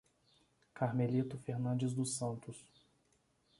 Carmelito 0.73 1.37
Fernandes 1.37 1.93
dos 1.93 2.15
Santos 2.17 2.65